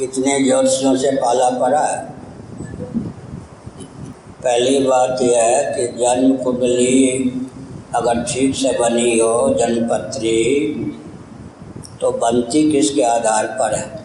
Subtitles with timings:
[0.00, 1.80] कितने ज्योतिषों से पाला पड़ा?
[1.80, 2.04] है
[4.42, 7.18] पहली बात यह है कि जन्म कुंडली
[7.94, 10.40] अगर ठीक से बनी हो जन्मपत्री
[12.00, 14.00] तो बनती किसके आधार पर है?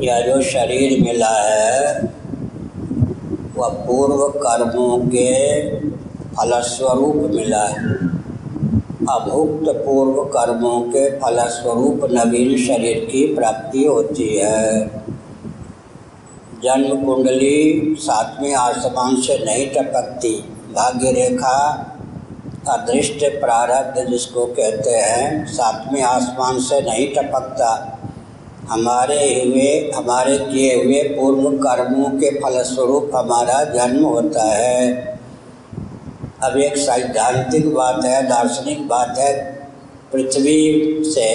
[0.00, 2.00] यह जो शरीर मिला है,
[3.56, 5.30] वह पूर्व कर्मों के
[6.30, 7.84] फलस्वरूप मिला है।
[9.08, 14.88] अभुक्त पूर्व कर्मों के फलस्वरूप नवीन शरीर की प्राप्ति होती है।
[16.64, 20.34] जन्म कुंडली सातवें आसमान से नहीं टपकती।
[20.74, 21.86] भाग्य रेखा
[22.68, 27.98] अदृष्ट प्रारब्ध जिसको कहते हैं, सातवें आसमान से नहीं टपकता।
[28.70, 35.09] हमारे हुए, हमारे किए हुए पूर्व कर्मों के फलस्वरूप हमारा जन्म होता है।
[36.42, 39.32] अब एक सैद्धांतिक बात है, दार्शनिक बात है।
[40.12, 41.26] पृथ्वी से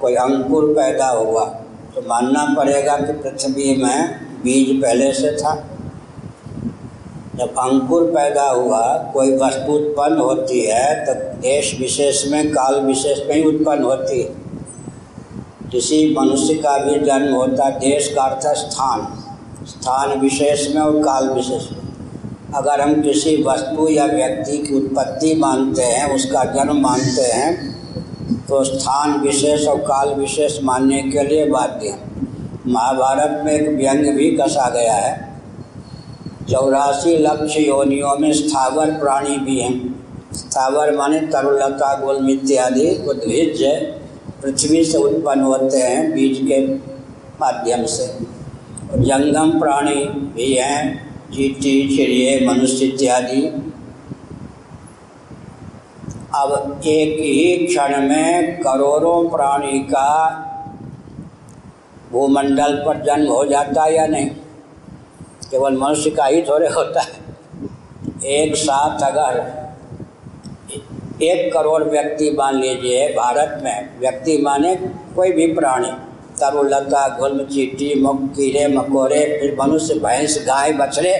[0.00, 1.44] कोई अंकुर पैदा हुआ
[1.94, 5.54] तो मानना पड़ेगा कि पृथ्वी में बीज पहले से था।
[7.36, 8.82] जब अंकुर पैदा हुआ,
[9.12, 14.20] कोई वस्तु उत्पन्न होती है तो देश विशेष में, काल विशेष में ही उत्पन्न होती
[14.20, 19.06] है। किसी मनुष्य का भी जन्म होता देश का अर्थ स्थान
[19.66, 21.79] स्थान विशेष में और काल विशेष में।
[22.56, 27.70] अगर हम किसी वस्तु या व्यक्ति की उत्पत्ति मानते हैं, उसका जन्म मानते हैं
[28.48, 31.94] तो स्थान विशेष और काल विशेष मानने के लिए बाध्य
[32.66, 35.28] महाभारत में एक व्यंग भी कसा गया है।
[36.50, 39.94] चौरासी लक्ष्य योनियों में स्थावर प्राणी भी हैं।
[40.34, 43.62] स्थावर माने तरुलता गुलम इत्यादि उद्भिज
[44.42, 46.66] पृथ्वी से उत्पन्न होते हैं बीज के
[47.40, 48.06] माध्यम से।
[48.96, 53.42] जंगम प्राणी भी हैं। चीटी चिड़िए मनुष्य इत्यादि
[56.34, 60.10] अब एक ही क्षण में करोड़ों प्राणी का
[62.12, 64.30] भूमंडल पर जन्म हो जाता है या नहीं?
[65.50, 67.12] केवल मनुष्य का ही थोड़े होता है।
[68.24, 69.60] एक साथ अगर
[71.22, 74.76] एक करोड़ व्यक्ति मान लीजिए, भारत में व्यक्ति माने
[75.16, 76.09] कोई भी प्राणी
[76.40, 81.14] तरुलता गुल्म चीटी मुख कीड़े, मकोड़े, फिर मनुष्य, भैंस, गाय, बछड़े।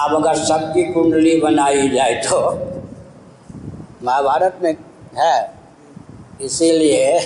[0.00, 2.38] अब अगर सबकी कुंडली बनाई जाए तो
[4.04, 4.74] महाभारत में
[5.16, 5.52] है।
[6.40, 7.18] इसीलिए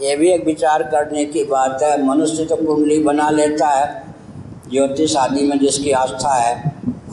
[0.00, 4.02] ये भी एक विचार करने की बात है, मनुष्य तो कुंडली बना लेता है।
[4.70, 6.54] ज्योतिष आदि में जिसकी आस्था है,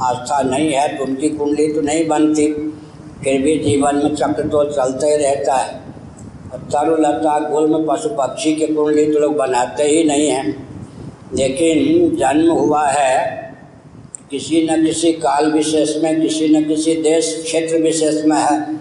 [0.02, 2.48] आस्था नहीं है तो उनकी कुंडली तो नहीं बनती।
[3.24, 5.80] फिर भी जीवन में चक्र तो चलते ही रहता है।
[6.54, 10.46] तरुलता गुल्म पशु पक्षी के कुंडली तो लोग बनाते ही नहीं हैं।
[11.36, 13.54] लेकिन जन्म हुआ है,
[14.32, 18.76] किसी न किसी काल विशेष में, किसी न किसी देश क्षेत्र विशेष में है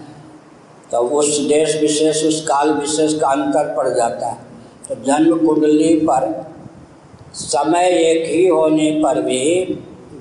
[0.91, 4.37] तो उस देश विशेष, उस काल विशेष का अंतर पड़ जाता है।
[4.89, 6.29] तो जन्म कुंडली पर
[7.33, 9.63] समय एक ही होने पर भी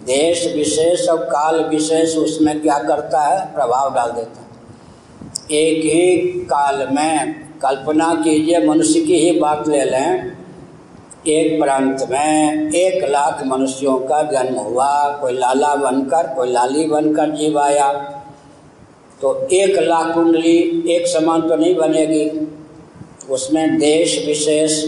[0.06, 3.44] देश विशेष और काल विशेष उसमें क्या करता है?
[3.54, 4.49] प्रभाव डाल देता है।
[5.50, 10.32] एक ही काल में कल्पना कीजिए, मनुष्य की ही बात ले लें,
[11.26, 17.30] एक प्रांत में एक लाख मनुष्यों का जन्म हुआ। कोई लाला बनकर, कोई लाली बनकर
[17.30, 17.92] जीव आया।
[19.20, 22.48] तो एक लाख कुंडली एक समान तो नहीं बनेगी।
[23.30, 24.84] उसमें देश विशेष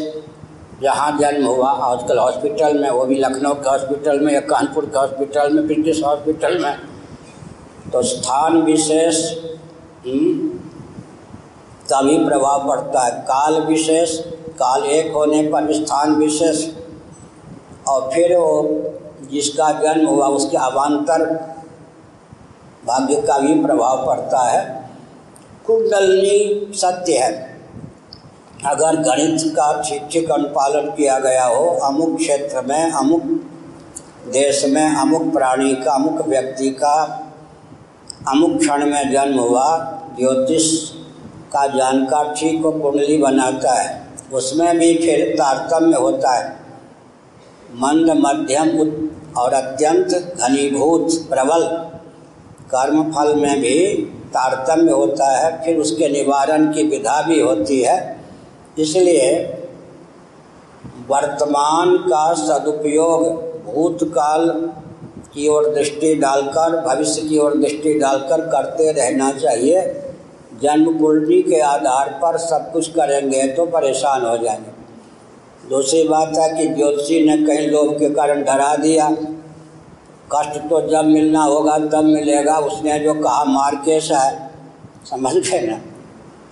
[0.83, 4.99] जहाँ जन्म हुआ, आजकल हॉस्पिटल में, वो भी लखनऊ के हॉस्पिटल में, या कानपुर के
[4.99, 6.75] हॉस्पिटल में, ब्रिटिश हॉस्पिटल में।
[7.93, 9.17] तो स्थान विशेष
[10.07, 14.19] तभी प्रभाव पड़ता है। काल विशेष,
[14.49, 16.69] काल एक होने पर स्थान विशेष।
[17.89, 18.83] और फिर वो
[19.33, 21.41] जिसका जन्म हुआ, उसके अवान्तर
[22.87, 24.91] भाग्य का भी प्रभाव पड़ता है।
[25.67, 27.61] कुंडलनी सत्य है।
[28.67, 33.23] अगर गणित का ठीक ठीक अनुपालन किया गया हो, अमुक क्षेत्र में, अमुक
[34.33, 37.22] देश में, अमुक प्राणी का, अमुक व्यक्ति का
[38.29, 40.89] अमुक क्षण में जन्म हुआ। ज्योतिष
[41.53, 46.57] का जानकार ठीक को कुंडली बनाता है। उसमें भी फिर तारतम्य होता है।
[47.75, 48.69] मंद, मध्यम
[49.37, 51.63] और अत्यंत घनीभूत, प्रबल
[52.75, 53.97] कर्मफल में भी
[54.35, 58.25] तारतम्य होता है। फिर उसके निवारण की विधा भी होती है।
[58.79, 59.45] इसलिए
[61.09, 63.23] वर्तमान का सदुपयोग
[63.65, 64.71] भूतकाल
[65.35, 70.03] की ओर दृष्टि डालकर, भविष्य की ओर दृष्टि डालकर करते रहना चाहिए।
[70.63, 74.83] जन्म कुंडली के आधार पर सब कुछ करेंगे तो परेशान हो जाएँगे।
[75.69, 79.17] दूसरी बात है कि ज्योतिषी ने कहीं लोभ के कारण डरा दिया।
[80.35, 84.51] कष्ट तो जब मिलना होगा, तब मिलेगा, उसने जो कहा मार्केश है,
[85.11, 85.79] समझ गए ना?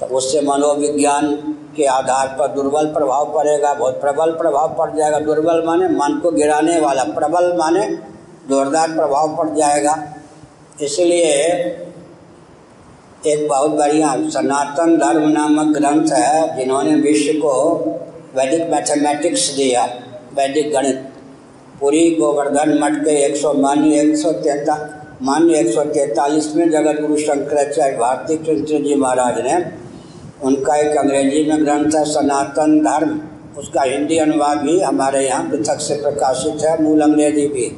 [0.00, 1.34] तो उससे मनोविज्ञान
[1.76, 6.30] के आधार पर दुर्बल प्रभाव पड़ेगा, बहुत प्रबल प्रभाव पड़ जाएगा। दुर्बल माने मन को
[6.30, 8.09] गिराने वाला, प्रबल माने
[8.50, 9.94] जोरदार प्रभाव पड़ जाएगा।
[10.82, 11.32] इसलिए
[13.26, 17.54] एक बहुत बढ़िया सनातन धर्म नामक ग्रंथ है, जिन्होंने विश्व को
[18.36, 19.84] वैदिक मैथमेटिक्स दिया,
[20.34, 21.06] वैदिक गणित।
[21.80, 24.76] पूरी गोवर्धन मठ के एक सौ मान्य एक सौ तैता,
[25.22, 29.56] मान्य एक सौ तैतालीस में जगत गुरु शंकराचार्य भारती कृष्ण जी महाराज ने
[30.42, 33.20] उनका एक अंग्रेज़ी में ग्रंथ है, सनातन धर्म।
[33.58, 37.70] उसका हिंदी अनुवाद भी हमारे यहाँ पृथक से प्रकाशित है, मूल अंग्रेज़ी भी।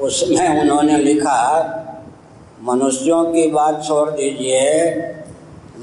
[0.00, 1.80] उसमें उन्होंने लिखा,
[2.62, 4.84] मनुष्यों की बात छोड़ दीजिए।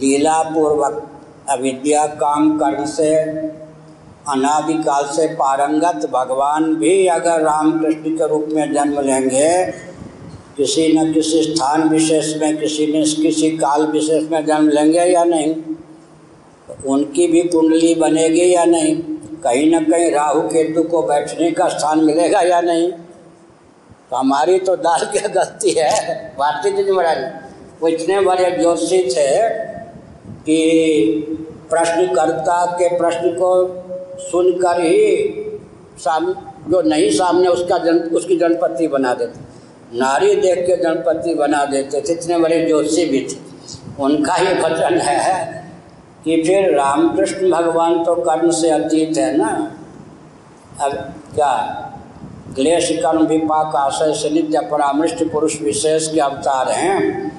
[0.01, 1.07] लीलापूर्वक
[1.49, 3.15] अविद्या काम कर्म से,
[4.29, 9.65] अनादिकाल से पारंगत भगवान भी अगर रामकृष्ण के रूप में जन्म लेंगे,
[10.57, 15.23] किसी न किसी स्थान विशेष में, किसी न किसी काल विशेष में जन्म लेंगे या
[15.23, 15.55] नहीं?
[16.67, 18.95] तो उनकी भी कुंडली बनेगी या नहीं?
[19.43, 22.91] कहीं न कहीं राहु केतु को बैठने का स्थान मिलेगा या नहीं?
[24.11, 25.91] तो हमारी तो दाल क्या गलती है?
[26.39, 27.33] भारतीय जी महाराज
[27.81, 29.49] वो इतने बड़े ज्योतिषी थे
[30.29, 30.57] कि
[31.69, 33.51] प्रश्नकर्ता के प्रश्न को
[34.19, 35.33] सुनकर ही
[35.97, 36.33] साम,
[36.69, 39.39] जो नहीं सामने उसका जन, उसकी जनपति बना देते।
[39.97, 43.39] नारी देख के गणपति बना देते थे। इतने बड़े जोशी भी थे।
[44.03, 45.65] उनका ही वचन है
[46.25, 49.71] कि फिर रामकृष्ण भगवान तो कर्म से अतीत है ना?
[50.81, 50.91] अब
[51.35, 51.87] क्या
[52.55, 57.31] क्लेश कर्म विपाक आशय से नित्य परामृष्ट पुरुष विशेष के अवतार हैं।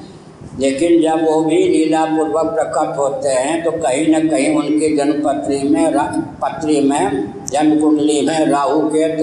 [0.60, 5.92] लेकिन जब वो भी लीलापूर्वक प्रकट होते हैं तो कहीं न कहीं उनकी जन्मपत्री में
[6.42, 9.16] पत्री में जन्म कुंडली में राहु केत,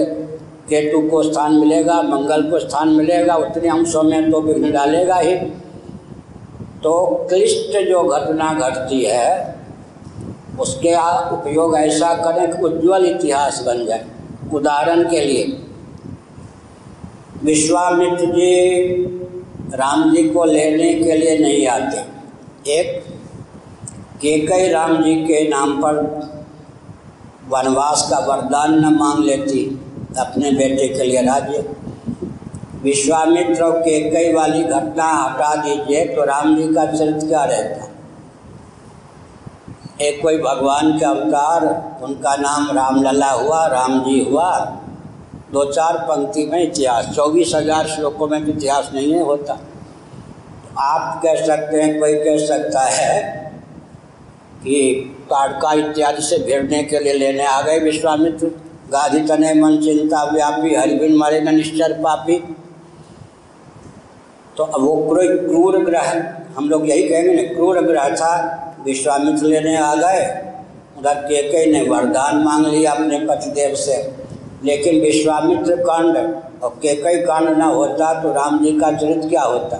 [0.68, 5.34] केतु को स्थान मिलेगा, मंगल को स्थान मिलेगा, उतने अंशों में तो विघ्न डालेगा ही।
[6.82, 9.56] तो क्लिष्ट जो घटना घटती है,
[10.60, 10.94] उसके
[11.32, 14.04] उपयोग ऐसा करें कि उज्ज्वल इतिहास बन जाए,
[14.52, 15.56] उदाहरण के लिए।
[17.42, 19.04] विश्वामित्र जी
[19.74, 21.98] राम जी को लेने के लिए नहीं आते।
[22.72, 23.04] एक,
[24.20, 26.00] केकई राम जी के नाम पर
[27.48, 29.64] वनवास का वरदान न मांग लेती,
[30.18, 31.64] अपने बेटे के लिए राज्य।
[32.82, 37.88] विश्वामित्र के कई वाली घटना हटा दीजिए तो राम जी का चरित्र क्या रहता।
[40.04, 41.64] एक कोई भगवान के अवतार,
[42.02, 44.50] उनका नाम रामलला हुआ, राम जी हुआ
[45.52, 50.80] दो चार पंक्ति में इतिहास। चौबीस हज़ार श्लोकों में भी इतिहास नहीं है, होता। तो
[50.80, 53.22] आप कह सकते हैं, कोई कह सकता है
[54.62, 58.46] कि ताड़का इत्यादि से भिड़ने के लिए लेने आ गए विश्वामित्र।
[58.92, 62.38] गाधी तने मन चिंता व्यापी हरिबिन मारे निश्चर पापी।
[64.56, 66.08] तो अब वो क्रूर क्रूर ग्रह,
[66.56, 68.32] हम लोग यही कहेंगे ना, क्रूर ग्रह था,
[68.84, 70.24] विश्वामित्र लेने आ गए।
[70.98, 73.96] उधर केके ने वरदान मांग लिया अपने पतिदेव से।
[74.64, 76.16] लेकिन विश्वामित्र कांड
[76.62, 79.76] और केकई कांड न होता तो राम जी का चरित्र क्या होता?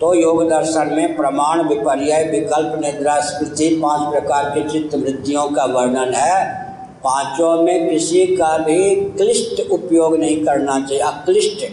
[0.00, 5.64] तो योग दर्शन में प्रमाण विपर्य विकल्प, निद्रा, स्मृति, पाँच प्रकार के चित्त वृत्तियों का
[5.64, 6.64] वर्णन है।
[7.04, 11.64] पाँचों में किसी का भी क्लिष्ट उपयोग नहीं करना चाहिए। अक्लिष्ट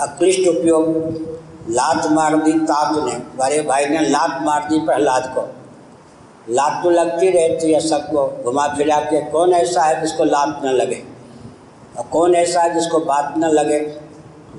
[0.00, 0.88] अक्लिष्ट उपयोग,
[1.70, 5.48] लात मार दी तात ने, बड़े भाई ने लात मार दी प्रहलाद को।
[6.54, 10.68] लात तो लगती रहती है सबको, घुमा फिरा के, कौन ऐसा है जिसको लात न
[10.68, 11.02] लगे?
[11.98, 13.78] और कौन ऐसा है जिसको बात न लगे?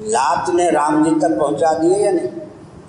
[0.02, 2.28] लात ने राम जी तक पहुँचा दिए या नहीं?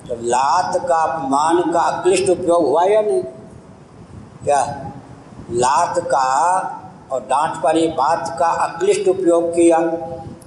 [0.09, 3.23] तो लात का अपमान का अक्लिष्ट उपयोग हुआ या नहीं?
[4.45, 4.91] क्या
[5.51, 6.27] लात का
[7.13, 9.79] और डांट पड़ी बात का अक्लिष्ट उपयोग किया?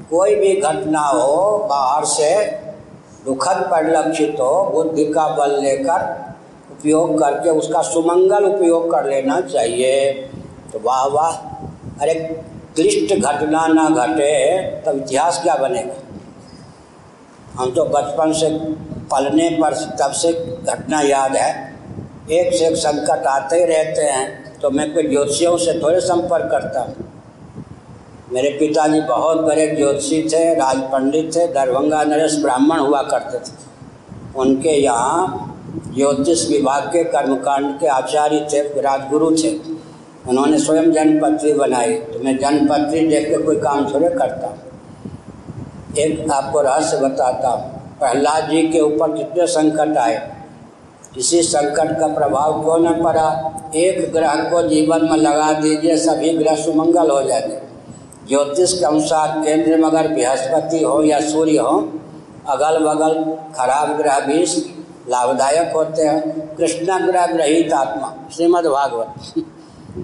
[0.09, 2.45] कोई भी घटना हो, बाहर से
[3.25, 6.23] दुखद परिलक्षित हो, बुद्धि का बल लेकर
[6.71, 10.11] उपयोग करके उसका सुमंगल उपयोग कर लेना चाहिए।
[10.73, 11.31] तो वाह वाह।
[12.01, 12.43] अरे
[12.75, 14.31] क्लिष्ट घटना ना घटे
[14.85, 15.95] तब इतिहास क्या बनेगा?
[17.53, 18.49] हम तो बचपन से
[19.11, 20.31] पलने पर तब से
[20.65, 21.51] घटना याद है।
[22.31, 26.51] एक से एक संकट आते ही रहते हैं तो मैं कोई ज्योतिषियों से थोड़े संपर्क
[26.51, 26.95] करता हूँ।
[28.33, 33.51] मेरे पिताजी बहुत बड़े ज्योतिषी थे राज पंडित थे, दरभंगा नरेश ब्राह्मण हुआ करते थे।
[34.35, 35.49] उनके यहाँ
[35.95, 39.51] ज्योतिष विभाग के कर्मकांड के आचार्य थे, राजगुरु थे।
[40.29, 44.57] उन्होंने स्वयं जन्मपत्री बनाई। तो मैं जन्मपत्री देख के कोई काम थोड़े करता।
[46.01, 50.35] एक आपको रहस्य बताता हूँ। प्रहलाद जी के ऊपर कितने संकट आए।
[51.15, 53.49] किसी संकट का प्रभाव क्यों न पड़ा?
[53.75, 57.61] एक ग्रह को जीवन में लगा दीजिए, सभी ग्रह सुमंगल हो जाएँगे
[58.27, 61.93] ज्योतिष के अनुसार केंद्र में अगर बृहस्पति हो या सूर्य हो
[62.47, 63.13] अगल बगल
[63.55, 64.45] खराब ग्रह भी
[65.09, 69.43] लाभदायक होते हैं। कृष्ण ग्रह ग्रहित आत्मा श्रीमद् भागवत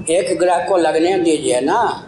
[0.09, 2.03] एक ग्रह को लगने दीजिए ना।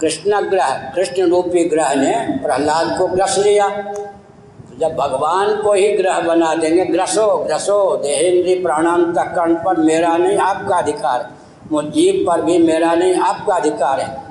[0.00, 5.88] कृष्ण ग्रह, कृष्ण रूपी ग्रह ने प्रहलाद को ग्रस लिया। तो जब भगवान को ही
[5.88, 11.30] ग्रह बना देंगे, ग्रसो ग्रसो, देहेंद्री प्राणांतकरण पर मेरा नहीं, आपका अधिकार।
[11.72, 14.24] मुझ जीव पर भी मेरा नहीं, आपका अधिकार है।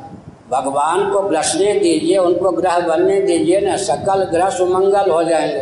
[0.51, 5.61] भगवान को ग्रसने दीजिए, उनको ग्रह बनने दीजिए ना, सकल ग्रह सुमंगल हो जाएँगे।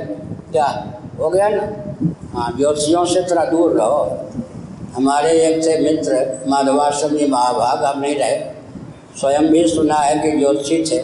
[0.51, 0.87] क्या?
[1.19, 1.63] हो गया ना?
[2.33, 4.19] हाँ ज्योतिषियों से थोड़ा दूर रहो।
[4.97, 8.37] हमारे एक थे मित्र माधवाश्रमी महाभाग हम नहीं रहे।
[9.19, 10.97] स्वयं भी सुना है कि ज्योतिषी थे,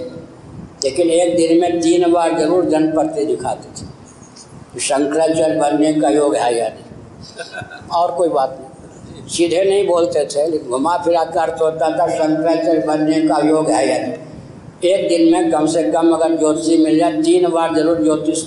[0.84, 6.58] लेकिन एक दिन में तीन बार ज़रूर जनपति दिखाते थे। शंकराचार्य बनने का योग है
[6.58, 7.88] या नहीं?
[7.92, 12.08] और कोई बात नहीं। सीधे नहीं बोलते थे, लेकिन घुमा फिरा कर अर्थ होता था
[12.08, 16.84] शंकराचार्य बनने का योग है या नहीं। एक दिन में कम से कम अगर ज्योतिषी
[16.84, 18.44] मिल जाए, तीन बार ज़रूर ज्योतिष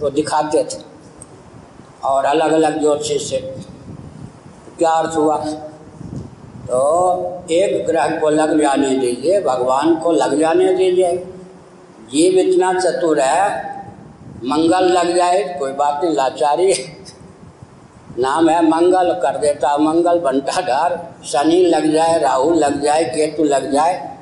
[0.00, 0.86] को दिखाते थे।
[2.04, 3.36] और अलग अलग ज्योतिषी से।
[4.78, 5.36] क्या अर्थ हुआ।
[6.66, 11.16] तो एक ग्रह को लग जाने दीजिए, भगवान को लग जाने दीजिए।
[12.12, 13.68] जीव इतना चतुर है,
[14.44, 16.74] मंगल लग जाए, कोई बात नहीं, लाचारी
[18.18, 23.44] नाम है मंगल, कर देता मंगल बनता डर शनि लग जाए, राहु लग जाए, केतु
[23.44, 24.18] लग जाए।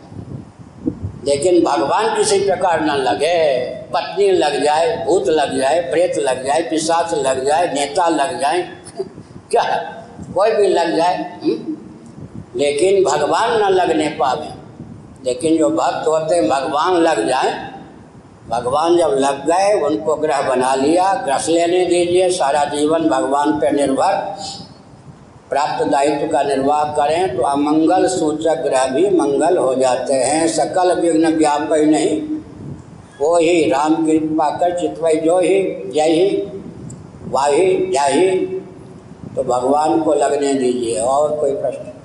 [1.24, 6.62] लेकिन भगवान किसी प्रकार न लगे, पत्नी लग जाए, भूत लग जाए, प्रेत लग जाए,
[6.62, 8.62] पिशाच लग जाए, नेता लग जाए।
[9.50, 9.92] क्या?
[10.36, 11.52] कोई भी लग जाए हुँ?
[11.52, 11.76] हम्म?
[12.56, 14.48] लेकिन भगवान न लगने पावे।
[15.24, 17.72] लेकिन जो भक्त होते भगवान लग जाए।
[18.48, 23.72] भगवान जब लग गए, उनको ग्रह बना लिया ग्रस लेने दीजिए, सारा जीवन भगवान पर
[23.72, 24.36] निर्भर।
[25.50, 31.00] प्राप्त दायित्व का निर्वाह करें तो अमंगल सूचक ग्रह भी मंगल हो जाते हैं। सकल
[31.00, 32.22] विघ्न व्याप नहीं।
[33.20, 36.42] वो ही राम कृपा कर चितवई जो ही, जय ही,
[37.28, 38.55] वाही, जय ही।
[39.36, 41.95] तो भगवान को लगने दीजिए और कोई प्रश्न?